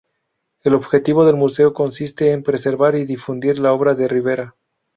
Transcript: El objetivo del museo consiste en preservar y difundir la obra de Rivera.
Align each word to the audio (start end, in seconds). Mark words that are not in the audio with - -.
El 0.63 0.73
objetivo 0.73 1.27
del 1.27 1.35
museo 1.35 1.75
consiste 1.75 2.31
en 2.31 2.41
preservar 2.41 2.95
y 2.95 3.05
difundir 3.05 3.59
la 3.59 3.71
obra 3.71 3.93
de 3.93 4.07
Rivera. 4.07 4.55